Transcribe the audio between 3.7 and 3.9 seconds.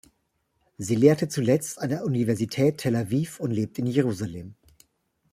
in